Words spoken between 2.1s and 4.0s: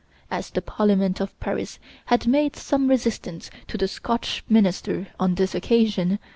made some resistance to the